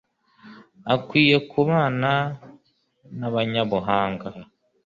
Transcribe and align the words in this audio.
akwiye 0.93 1.37
kubana 1.49 2.13
n'abanyabuhanga 3.19 4.27